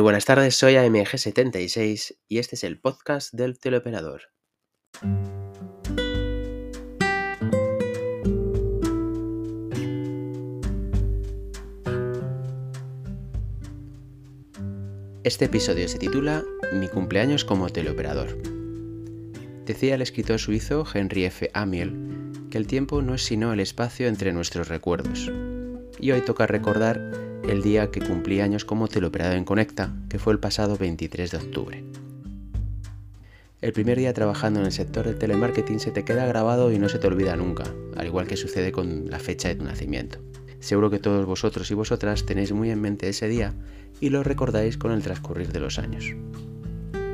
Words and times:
Muy 0.00 0.04
buenas 0.04 0.24
tardes, 0.24 0.56
soy 0.56 0.76
AMG76 0.76 2.16
y 2.26 2.38
este 2.38 2.56
es 2.56 2.64
el 2.64 2.80
podcast 2.80 3.34
del 3.34 3.58
teleoperador. 3.58 4.22
Este 15.22 15.44
episodio 15.44 15.86
se 15.86 15.98
titula 15.98 16.44
Mi 16.72 16.88
cumpleaños 16.88 17.44
como 17.44 17.68
teleoperador. 17.68 18.38
Decía 19.66 19.96
el 19.96 20.00
escritor 20.00 20.38
suizo 20.38 20.86
Henry 20.94 21.26
F. 21.26 21.50
Amiel 21.52 22.48
que 22.50 22.56
el 22.56 22.66
tiempo 22.66 23.02
no 23.02 23.16
es 23.16 23.22
sino 23.24 23.52
el 23.52 23.60
espacio 23.60 24.08
entre 24.08 24.32
nuestros 24.32 24.68
recuerdos. 24.68 25.30
Y 25.98 26.12
hoy 26.12 26.22
toca 26.22 26.46
recordar 26.46 27.29
el 27.48 27.62
día 27.62 27.90
que 27.90 28.00
cumplí 28.00 28.40
años 28.40 28.64
como 28.64 28.88
teleoperador 28.88 29.36
en 29.36 29.44
Conecta, 29.44 29.94
que 30.08 30.18
fue 30.18 30.32
el 30.32 30.38
pasado 30.38 30.76
23 30.76 31.30
de 31.30 31.36
octubre. 31.36 31.84
El 33.60 33.72
primer 33.72 33.98
día 33.98 34.14
trabajando 34.14 34.60
en 34.60 34.66
el 34.66 34.72
sector 34.72 35.04
del 35.04 35.18
telemarketing 35.18 35.80
se 35.80 35.90
te 35.90 36.04
queda 36.04 36.26
grabado 36.26 36.72
y 36.72 36.78
no 36.78 36.88
se 36.88 36.98
te 36.98 37.06
olvida 37.06 37.36
nunca, 37.36 37.64
al 37.96 38.06
igual 38.06 38.26
que 38.26 38.36
sucede 38.36 38.72
con 38.72 39.10
la 39.10 39.18
fecha 39.18 39.48
de 39.48 39.56
tu 39.56 39.64
nacimiento. 39.64 40.18
Seguro 40.60 40.90
que 40.90 40.98
todos 40.98 41.26
vosotros 41.26 41.70
y 41.70 41.74
vosotras 41.74 42.24
tenéis 42.24 42.52
muy 42.52 42.70
en 42.70 42.80
mente 42.80 43.08
ese 43.08 43.28
día 43.28 43.52
y 44.00 44.10
lo 44.10 44.22
recordáis 44.22 44.78
con 44.78 44.92
el 44.92 45.02
transcurrir 45.02 45.52
de 45.52 45.60
los 45.60 45.78
años. 45.78 46.06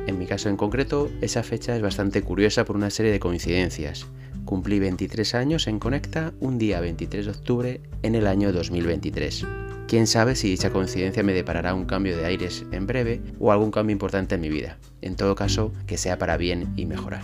En 0.07 0.17
mi 0.17 0.25
caso 0.25 0.47
en 0.47 0.55
concreto, 0.55 1.09
esa 1.19 1.43
fecha 1.43 1.75
es 1.75 1.81
bastante 1.81 2.21
curiosa 2.21 2.63
por 2.63 2.77
una 2.77 2.89
serie 2.89 3.11
de 3.11 3.19
coincidencias. 3.19 4.05
Cumplí 4.45 4.79
23 4.79 5.35
años 5.35 5.67
en 5.67 5.79
Conecta 5.79 6.33
un 6.39 6.57
día 6.57 6.79
23 6.79 7.25
de 7.25 7.31
octubre 7.31 7.81
en 8.03 8.15
el 8.15 8.25
año 8.25 8.53
2023. 8.53 9.66
Quién 9.87 10.05
sabe 10.05 10.35
si 10.35 10.49
dicha 10.49 10.69
coincidencia 10.69 11.23
me 11.23 11.31
deparará 11.31 11.73
un 11.73 11.85
cambio 11.85 12.17
de 12.17 12.25
aires 12.25 12.65
en 12.71 12.87
breve 12.87 13.21
o 13.39 13.53
algún 13.53 13.71
cambio 13.71 13.93
importante 13.93 14.35
en 14.35 14.41
mi 14.41 14.49
vida. 14.49 14.77
En 15.01 15.15
todo 15.15 15.33
caso, 15.33 15.71
que 15.85 15.97
sea 15.97 16.17
para 16.17 16.35
bien 16.35 16.73
y 16.75 16.85
mejorar. 16.85 17.23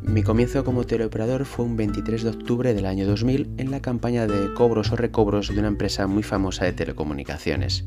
Mi 0.00 0.22
comienzo 0.22 0.64
como 0.64 0.84
teleoperador 0.84 1.44
fue 1.44 1.66
un 1.66 1.76
23 1.76 2.22
de 2.22 2.30
octubre 2.30 2.72
del 2.72 2.86
año 2.86 3.06
2000 3.06 3.50
en 3.58 3.70
la 3.70 3.82
campaña 3.82 4.26
de 4.26 4.54
cobros 4.54 4.90
o 4.90 4.96
recobros 4.96 5.48
de 5.48 5.58
una 5.58 5.68
empresa 5.68 6.06
muy 6.06 6.22
famosa 6.22 6.64
de 6.64 6.72
telecomunicaciones. 6.72 7.84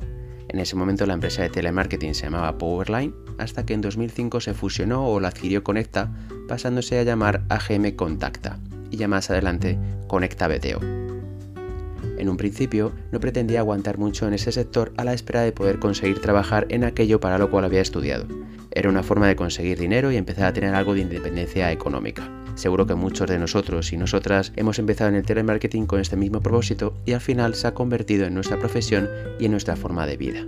En 0.48 0.60
ese 0.60 0.76
momento 0.76 1.08
la 1.08 1.16
empresa 1.16 1.42
de 1.42 1.50
telemarketing 1.50 2.14
se 2.14 2.26
llamaba 2.26 2.60
Powerline, 2.60 3.14
hasta 3.40 3.66
que 3.66 3.74
en 3.74 3.82
2005 3.82 4.40
se 4.40 4.54
fusionó 4.54 5.08
o 5.08 5.20
la 5.20 5.30
adquirió 5.30 5.64
Conecta, 5.64 6.12
pasándose 6.48 7.00
a 7.00 7.04
llamar 7.04 7.44
AGM 7.50 7.96
Contacta, 7.96 8.60
y 8.92 8.98
ya 8.98 9.08
más 9.08 9.32
adelante 9.32 9.80
Conecta 10.08 10.48
BTO. 10.48 11.05
En 12.18 12.30
un 12.30 12.38
principio 12.38 12.94
no 13.12 13.20
pretendía 13.20 13.60
aguantar 13.60 13.98
mucho 13.98 14.28
en 14.28 14.34
ese 14.34 14.52
sector 14.52 14.94
a 14.98 15.04
la 15.04 15.14
espera 15.14 15.42
de 15.42 15.52
poder 15.52 15.80
conseguir 15.80 16.20
trabajar 16.20 16.66
en 16.70 16.84
aquello 16.84 17.20
para 17.20 17.38
lo 17.38 17.50
cual 17.50 17.66
había 17.66 17.82
estudiado, 17.82 18.26
era 18.76 18.90
una 18.90 19.04
forma 19.04 19.30
de 19.30 19.38
conseguir 19.38 19.80
dinero 19.80 20.12
y 20.12 20.18
empezar 20.18 20.48
a 20.48 20.54
tener 20.54 20.76
algo 20.76 20.94
de 20.94 21.00
independencia 21.00 21.72
económica. 21.72 22.30
Seguro 22.56 22.86
que 22.86 22.96
muchos 22.96 23.30
de 23.30 23.40
nosotros 23.40 23.94
y 23.94 23.98
nosotras 23.98 24.52
hemos 24.58 24.80
empezado 24.80 25.10
en 25.10 25.16
el 25.16 25.26
telemarketing 25.26 25.86
con 25.86 26.02
este 26.02 26.18
mismo 26.18 26.42
propósito 26.42 26.94
y 27.06 27.14
al 27.14 27.22
final 27.22 27.56
se 27.56 27.68
ha 27.68 27.74
convertido 27.74 28.26
en 28.26 28.34
nuestra 28.34 28.60
profesión 28.60 29.10
y 29.40 29.46
en 29.46 29.52
nuestra 29.52 29.78
forma 29.78 30.06
de 30.06 30.18
vida. 30.18 30.46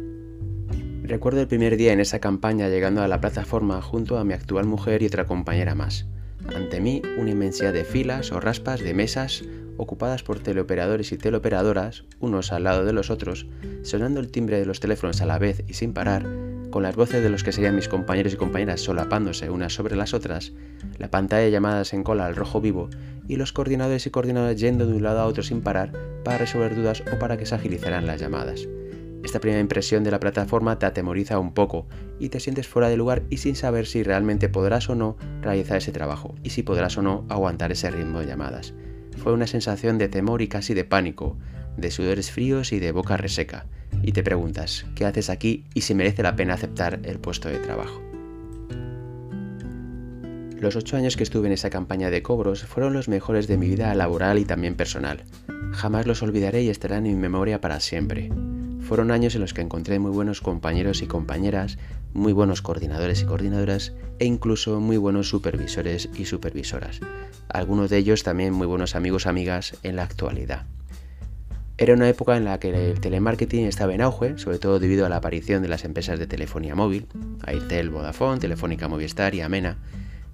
Recuerdo 1.04 1.40
el 1.40 1.48
primer 1.48 1.78
día 1.78 1.94
en 1.94 2.02
esa 2.02 2.20
campaña 2.20 2.68
llegando 2.68 3.02
a 3.02 3.08
la 3.08 3.22
plataforma 3.22 3.82
junto 3.82 4.18
a 4.18 4.26
mi 4.26 4.34
actual 4.34 4.66
mujer 4.66 5.02
y 5.04 5.06
otra 5.06 5.26
compañera 5.26 5.74
más. 5.74 6.06
Ante 6.54 6.82
mí, 6.82 7.02
una 7.18 7.32
inmensidad 7.32 7.72
de 7.72 7.86
filas 7.86 8.34
o 8.34 8.42
raspas 8.42 8.82
de 8.82 8.94
mesas 8.94 9.44
ocupadas 9.78 10.24
por 10.24 10.40
teleoperadores 10.40 11.12
y 11.12 11.18
teleoperadoras, 11.18 12.06
unos 12.20 12.52
al 12.52 12.64
lado 12.64 12.86
de 12.86 12.94
los 12.94 13.10
otros, 13.10 13.48
sonando 13.84 14.20
el 14.20 14.30
timbre 14.30 14.60
de 14.60 14.66
los 14.66 14.80
teléfonos 14.80 15.22
a 15.22 15.26
la 15.26 15.40
vez 15.40 15.64
y 15.68 15.74
sin 15.74 15.94
parar, 15.94 16.26
con 16.70 16.84
las 16.84 16.96
voces 16.96 17.24
de 17.24 17.30
los 17.30 17.44
que 17.44 17.52
serían 17.52 17.76
mis 17.76 17.88
compañeros 17.88 18.34
y 18.34 18.38
compañeras 18.38 18.82
solapándose 18.82 19.50
unas 19.50 19.74
sobre 19.74 19.96
las 19.96 20.14
otras, 20.14 20.54
la 20.98 21.10
pantalla 21.10 21.44
de 21.44 21.52
llamadas 21.52 21.94
en 21.94 22.04
cola 22.04 22.26
al 22.26 22.36
rojo 22.36 22.62
vivo 22.62 22.90
y 23.28 23.38
los 23.38 23.54
coordinadores 23.54 24.06
y 24.06 24.10
coordinadoras 24.10 24.60
yendo 24.60 24.86
de 24.86 24.94
un 24.94 25.04
lado 25.04 25.20
a 25.20 25.26
otro 25.26 25.44
sin 25.44 25.62
parar 25.62 25.92
para 26.24 26.38
resolver 26.38 26.76
dudas 26.76 27.04
o 27.14 27.20
para 27.20 27.38
que 27.38 27.46
se 27.46 27.56
agilizaran 27.56 28.06
las 28.06 28.20
llamadas. 28.20 28.68
Esta 29.24 29.40
primera 29.40 29.60
impresión 29.60 30.04
de 30.04 30.12
la 30.12 30.20
plataforma 30.20 30.80
te 30.80 30.86
atemoriza 30.86 31.40
un 31.40 31.54
poco 31.54 31.88
y 32.20 32.30
te 32.30 32.40
sientes 32.40 32.68
fuera 32.68 32.88
de 32.88 32.98
lugar 32.98 33.24
y 33.30 33.38
sin 33.38 33.56
saber 33.56 33.86
si 33.86 34.04
realmente 34.04 34.48
podrás 34.48 34.90
o 34.90 34.96
no 34.96 35.18
realizar 35.42 35.78
ese 35.78 35.92
trabajo 35.92 36.36
y 36.44 36.52
si 36.52 36.64
podrás 36.64 36.98
o 36.98 37.02
no 37.02 37.26
aguantar 37.28 37.72
ese 37.72 37.92
ritmo 37.92 38.20
de 38.20 38.28
llamadas. 38.28 38.74
Fue 39.18 39.34
una 39.34 39.48
sensación 39.48 39.98
de 39.98 40.10
temor 40.10 40.42
y 40.42 40.48
casi 40.48 40.74
de 40.74 40.86
pánico, 40.86 41.38
de 41.76 41.92
sudores 41.92 42.32
fríos 42.32 42.72
y 42.72 42.80
de 42.80 42.92
boca 42.92 43.18
reseca, 43.18 43.66
y 44.02 44.12
te 44.12 44.24
preguntas, 44.24 44.86
¿qué 44.96 45.06
haces 45.06 45.30
aquí 45.30 45.66
y 45.74 45.82
si 45.82 45.94
merece 45.94 46.24
la 46.24 46.36
pena 46.36 46.54
aceptar 46.54 47.00
el 47.04 47.20
puesto 47.20 47.50
de 47.50 47.60
trabajo? 47.60 48.02
Los 50.60 50.76
ocho 50.76 50.98
años 50.98 51.18
que 51.18 51.24
estuve 51.24 51.48
en 51.48 51.54
esa 51.54 51.70
campaña 51.70 52.10
de 52.10 52.24
cobros 52.24 52.64
fueron 52.64 52.94
los 52.94 53.08
mejores 53.08 53.48
de 53.48 53.58
mi 53.58 53.68
vida 53.68 53.94
laboral 53.94 54.40
y 54.40 54.46
también 54.46 54.76
personal. 54.76 55.24
Jamás 55.72 56.08
los 56.08 56.24
olvidaré 56.24 56.64
y 56.64 56.70
estarán 56.70 57.06
en 57.06 57.14
mi 57.14 57.22
memoria 57.22 57.62
para 57.62 57.80
siempre. 57.80 58.32
Fueron 58.88 59.12
años 59.12 59.36
en 59.36 59.42
los 59.42 59.54
que 59.54 59.60
encontré 59.60 60.00
muy 60.00 60.12
buenos 60.12 60.40
compañeros 60.40 61.02
y 61.02 61.08
compañeras, 61.08 61.78
muy 62.14 62.32
buenos 62.32 62.62
coordinadores 62.62 63.22
y 63.22 63.26
coordinadoras 63.26 63.92
e 64.18 64.24
incluso 64.24 64.80
muy 64.80 64.96
buenos 64.96 65.28
supervisores 65.28 66.08
y 66.18 66.24
supervisoras. 66.24 67.02
Algunos 67.50 67.90
de 67.90 67.98
ellos 67.98 68.24
también 68.24 68.54
muy 68.54 68.66
buenos 68.66 68.96
amigos 68.96 69.28
amigas 69.28 69.76
en 69.84 69.98
la 69.98 70.04
actualidad. 70.04 70.68
Era 71.78 71.96
una 71.96 72.08
época 72.08 72.38
en 72.38 72.46
la 72.46 72.62
que 72.62 72.70
el 72.70 73.02
telemarketing 73.02 73.66
estaba 73.66 73.94
en 73.94 74.00
auge, 74.00 74.38
sobre 74.38 74.58
todo 74.58 74.80
debido 74.80 75.06
a 75.06 75.10
la 75.10 75.18
aparición 75.18 75.62
de 75.62 75.68
las 75.68 75.84
empresas 75.84 76.18
de 76.18 76.28
telefonía 76.28 76.74
móvil, 76.74 77.08
Airtel, 77.46 77.90
Vodafone, 77.90 78.40
Telefónica 78.40 78.88
Movistar 78.88 79.36
y 79.36 79.42
Amena, 79.42 79.80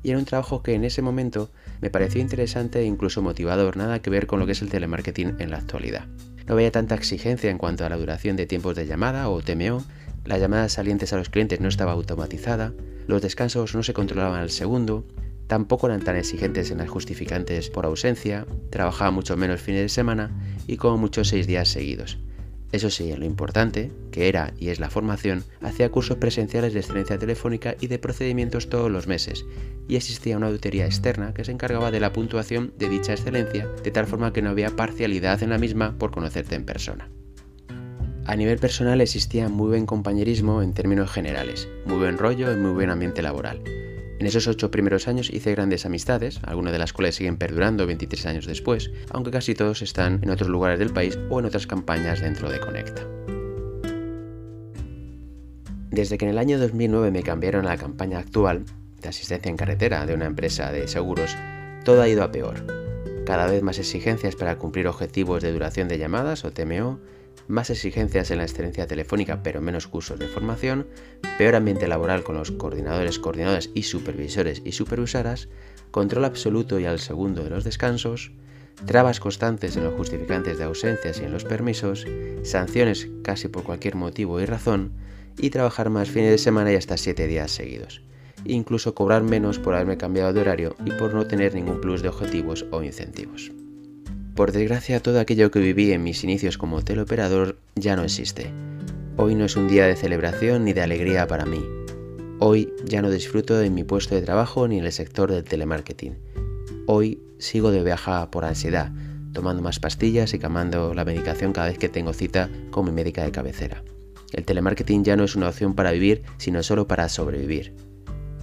y 0.03 0.11
era 0.11 0.19
un 0.19 0.25
trabajo 0.25 0.61
que 0.61 0.75
en 0.75 0.83
ese 0.83 1.01
momento 1.01 1.49
me 1.81 1.89
pareció 1.89 2.21
interesante 2.21 2.81
e 2.81 2.85
incluso 2.85 3.23
motivador, 3.23 3.77
nada 3.77 3.99
que 4.03 4.11
ver 4.11 4.27
con 4.27 4.39
lo 4.39 4.45
que 4.45 4.51
es 4.51 4.61
el 4.61 4.69
telemarketing 4.69 5.37
en 5.39 5.49
la 5.49 5.57
actualidad. 5.57 6.05
No 6.47 6.55
había 6.55 6.71
tanta 6.71 6.95
exigencia 6.95 7.49
en 7.49 7.57
cuanto 7.57 7.85
a 7.85 7.89
la 7.89 7.97
duración 7.97 8.35
de 8.35 8.45
tiempos 8.45 8.75
de 8.75 8.85
llamada 8.85 9.29
o 9.29 9.41
TMO, 9.41 9.83
las 10.25 10.39
llamadas 10.39 10.73
salientes 10.73 11.13
a 11.13 11.17
los 11.17 11.29
clientes 11.29 11.59
no 11.59 11.67
estaba 11.67 11.91
automatizada, 11.91 12.73
los 13.07 13.21
descansos 13.21 13.75
no 13.75 13.83
se 13.83 13.93
controlaban 13.93 14.39
al 14.39 14.49
segundo, 14.49 15.05
Tampoco 15.47 15.87
eran 15.87 16.01
tan 16.01 16.15
exigentes 16.15 16.71
en 16.71 16.77
las 16.79 16.89
justificantes 16.89 17.69
por 17.69 17.85
ausencia, 17.85 18.47
trabajaba 18.69 19.11
mucho 19.11 19.35
menos 19.37 19.61
fines 19.61 19.81
de 19.81 19.89
semana 19.89 20.31
y 20.67 20.77
como 20.77 20.97
muchos 20.97 21.27
seis 21.27 21.47
días 21.47 21.69
seguidos. 21.69 22.17
Eso 22.73 22.89
sí, 22.89 23.15
lo 23.15 23.23
importante, 23.23 23.91
que 24.11 24.27
era 24.27 24.51
y 24.59 24.69
es 24.69 24.79
la 24.79 24.89
formación, 24.89 25.43
hacía 25.61 25.91
cursos 25.91 26.17
presenciales 26.17 26.73
de 26.73 26.79
excelencia 26.79 27.19
telefónica 27.19 27.75
y 27.79 27.85
de 27.85 27.99
procedimientos 27.99 28.67
todos 28.67 28.89
los 28.89 29.05
meses, 29.05 29.45
y 29.87 29.95
existía 29.95 30.37
una 30.37 30.47
auditoría 30.47 30.87
externa 30.87 31.35
que 31.35 31.45
se 31.45 31.51
encargaba 31.51 31.91
de 31.91 31.99
la 31.99 32.11
puntuación 32.11 32.73
de 32.79 32.89
dicha 32.89 33.13
excelencia, 33.13 33.67
de 33.83 33.91
tal 33.91 34.07
forma 34.07 34.33
que 34.33 34.41
no 34.41 34.49
había 34.49 34.71
parcialidad 34.71 35.43
en 35.43 35.51
la 35.51 35.59
misma 35.59 35.95
por 35.99 36.09
conocerte 36.09 36.55
en 36.55 36.65
persona. 36.65 37.11
A 38.25 38.35
nivel 38.35 38.57
personal 38.57 39.01
existía 39.01 39.49
muy 39.49 39.67
buen 39.67 39.85
compañerismo 39.85 40.63
en 40.63 40.73
términos 40.73 41.11
generales, 41.11 41.69
muy 41.85 41.99
buen 41.99 42.17
rollo 42.17 42.51
y 42.51 42.55
muy 42.55 42.71
buen 42.71 42.89
ambiente 42.89 43.21
laboral. 43.21 43.61
En 44.23 44.27
esos 44.27 44.47
ocho 44.47 44.71
primeros 44.71 45.09
años 45.09 45.29
hice 45.29 45.51
grandes 45.51 45.85
amistades, 45.85 46.39
algunas 46.43 46.71
de 46.71 46.79
las 46.79 46.93
cuales 46.93 47.15
siguen 47.15 47.35
perdurando 47.35 47.85
23 47.85 48.25
años 48.27 48.45
después, 48.45 48.89
aunque 49.09 49.31
casi 49.31 49.53
todos 49.53 49.81
están 49.81 50.21
en 50.23 50.29
otros 50.29 50.47
lugares 50.47 50.79
del 50.79 50.93
país 50.93 51.19
o 51.29 51.39
en 51.41 51.45
otras 51.45 51.67
campañas 51.67 52.21
dentro 52.21 52.49
de 52.49 52.61
Conecta. 52.61 53.05
Desde 55.91 56.17
que 56.17 56.23
en 56.23 56.31
el 56.31 56.37
año 56.37 56.57
2009 56.57 57.11
me 57.11 57.21
cambiaron 57.21 57.65
a 57.65 57.71
la 57.71 57.77
campaña 57.77 58.17
actual, 58.17 58.63
de 59.01 59.09
asistencia 59.09 59.49
en 59.49 59.57
carretera 59.57 60.05
de 60.05 60.13
una 60.13 60.27
empresa 60.27 60.71
de 60.71 60.87
seguros, 60.87 61.35
todo 61.83 62.01
ha 62.01 62.07
ido 62.07 62.23
a 62.23 62.31
peor. 62.31 62.65
Cada 63.25 63.47
vez 63.47 63.61
más 63.61 63.77
exigencias 63.77 64.37
para 64.37 64.57
cumplir 64.57 64.87
objetivos 64.87 65.43
de 65.43 65.51
duración 65.51 65.89
de 65.89 65.97
llamadas 65.97 66.45
o 66.45 66.53
TMO, 66.53 67.01
más 67.47 67.69
exigencias 67.69 68.31
en 68.31 68.37
la 68.37 68.43
excelencia 68.43 68.87
telefónica 68.87 69.43
pero 69.43 69.61
menos 69.61 69.87
cursos 69.87 70.19
de 70.19 70.27
formación, 70.27 70.87
peor 71.37 71.55
ambiente 71.55 71.87
laboral 71.87 72.23
con 72.23 72.37
los 72.37 72.51
coordinadores, 72.51 73.19
coordinadoras 73.19 73.69
y 73.73 73.83
supervisores 73.83 74.61
y 74.63 74.71
supervisoras, 74.71 75.49
control 75.91 76.25
absoluto 76.25 76.79
y 76.79 76.85
al 76.85 76.99
segundo 76.99 77.43
de 77.43 77.49
los 77.49 77.63
descansos, 77.63 78.31
trabas 78.85 79.19
constantes 79.19 79.77
en 79.77 79.83
los 79.83 79.93
justificantes 79.93 80.57
de 80.57 80.63
ausencias 80.63 81.19
y 81.19 81.23
en 81.25 81.31
los 81.31 81.45
permisos, 81.45 82.05
sanciones 82.43 83.07
casi 83.23 83.47
por 83.47 83.63
cualquier 83.63 83.95
motivo 83.95 84.39
y 84.39 84.45
razón, 84.45 84.93
y 85.37 85.49
trabajar 85.49 85.89
más 85.89 86.09
fines 86.09 86.31
de 86.31 86.37
semana 86.37 86.71
y 86.71 86.75
hasta 86.75 86.97
7 86.97 87.27
días 87.27 87.51
seguidos. 87.51 88.01
incluso 88.45 88.93
cobrar 88.93 89.23
menos 89.23 89.59
por 89.59 89.73
haberme 89.73 89.97
cambiado 89.97 90.33
de 90.33 90.41
horario 90.41 90.75
y 90.85 90.91
por 90.91 91.13
no 91.13 91.27
tener 91.27 91.55
ningún 91.55 91.79
plus 91.79 92.01
de 92.01 92.09
objetivos 92.09 92.65
o 92.71 92.83
incentivos. 92.83 93.51
Por 94.35 94.51
desgracia, 94.51 94.99
todo 94.99 95.19
aquello 95.19 95.51
que 95.51 95.59
viví 95.59 95.91
en 95.91 96.01
mis 96.01 96.23
inicios 96.23 96.57
como 96.57 96.81
teleoperador 96.81 97.59
ya 97.75 97.95
no 97.95 98.03
existe. 98.03 98.51
Hoy 99.15 99.35
no 99.35 99.45
es 99.45 99.55
un 99.55 99.67
día 99.67 99.85
de 99.85 99.95
celebración 99.95 100.65
ni 100.65 100.73
de 100.73 100.81
alegría 100.81 101.27
para 101.27 101.45
mí. 101.45 101.63
Hoy 102.39 102.73
ya 102.83 103.03
no 103.03 103.11
disfruto 103.11 103.55
de 103.55 103.69
mi 103.69 103.83
puesto 103.83 104.15
de 104.15 104.23
trabajo 104.23 104.67
ni 104.67 104.79
en 104.79 104.85
el 104.85 104.91
sector 104.91 105.31
del 105.31 105.43
telemarketing. 105.43 106.17
Hoy 106.87 107.21
sigo 107.37 107.69
de 107.69 107.83
viaja 107.83 108.31
por 108.31 108.43
ansiedad, 108.43 108.91
tomando 109.33 109.61
más 109.61 109.79
pastillas 109.79 110.33
y 110.33 110.39
camando 110.39 110.95
la 110.95 111.05
medicación 111.05 111.53
cada 111.53 111.67
vez 111.67 111.77
que 111.77 111.89
tengo 111.89 112.11
cita 112.11 112.49
con 112.71 112.85
mi 112.85 112.91
médica 112.91 113.23
de 113.23 113.31
cabecera. 113.31 113.83
El 114.31 114.45
telemarketing 114.45 115.03
ya 115.03 115.15
no 115.15 115.25
es 115.25 115.35
una 115.35 115.49
opción 115.49 115.75
para 115.75 115.91
vivir, 115.91 116.23
sino 116.37 116.63
solo 116.63 116.87
para 116.87 117.07
sobrevivir. 117.07 117.75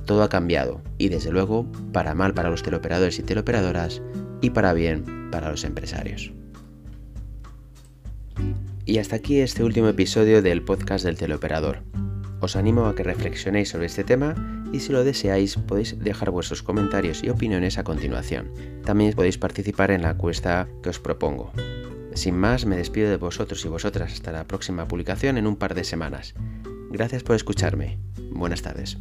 Todo 0.06 0.22
ha 0.22 0.28
cambiado 0.28 0.82
y 0.98 1.08
desde 1.08 1.32
luego 1.32 1.66
para 1.92 2.14
mal 2.14 2.32
para 2.32 2.48
los 2.48 2.62
teleoperadores 2.62 3.19
y 3.19 3.25
teleoperadoras 3.25 4.00
y 4.40 4.50
para 4.50 4.72
bien 4.72 5.19
para 5.30 5.50
los 5.50 5.64
empresarios. 5.64 6.32
Y 8.84 8.98
hasta 8.98 9.16
aquí 9.16 9.40
este 9.40 9.62
último 9.62 9.88
episodio 9.88 10.42
del 10.42 10.62
podcast 10.62 11.04
del 11.04 11.16
teleoperador. 11.16 11.82
Os 12.40 12.56
animo 12.56 12.86
a 12.86 12.94
que 12.94 13.02
reflexionéis 13.02 13.68
sobre 13.68 13.86
este 13.86 14.02
tema 14.02 14.34
y 14.72 14.80
si 14.80 14.92
lo 14.92 15.04
deseáis 15.04 15.56
podéis 15.56 15.98
dejar 15.98 16.30
vuestros 16.30 16.62
comentarios 16.62 17.22
y 17.22 17.28
opiniones 17.28 17.78
a 17.78 17.84
continuación. 17.84 18.50
También 18.84 19.12
podéis 19.12 19.38
participar 19.38 19.90
en 19.90 20.02
la 20.02 20.10
encuesta 20.10 20.68
que 20.82 20.88
os 20.88 20.98
propongo. 20.98 21.52
Sin 22.14 22.36
más, 22.36 22.66
me 22.66 22.76
despido 22.76 23.10
de 23.10 23.16
vosotros 23.16 23.64
y 23.64 23.68
vosotras 23.68 24.12
hasta 24.12 24.32
la 24.32 24.44
próxima 24.44 24.88
publicación 24.88 25.38
en 25.38 25.46
un 25.46 25.56
par 25.56 25.74
de 25.74 25.84
semanas. 25.84 26.34
Gracias 26.90 27.22
por 27.22 27.36
escucharme. 27.36 27.98
Buenas 28.32 28.62
tardes. 28.62 28.98